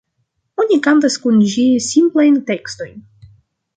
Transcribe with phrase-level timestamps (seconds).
[0.63, 2.97] Oni kantas kun ĝi simplajn tekstojn.